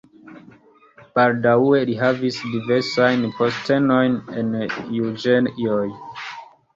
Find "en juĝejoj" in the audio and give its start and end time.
4.45-5.83